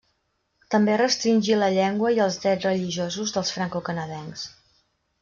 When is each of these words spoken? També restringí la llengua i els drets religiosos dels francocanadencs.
També 0.75 0.93
restringí 1.01 1.59
la 1.63 1.69
llengua 1.75 2.11
i 2.15 2.21
els 2.25 2.39
drets 2.45 2.67
religiosos 2.71 3.35
dels 3.37 3.53
francocanadencs. 3.59 4.49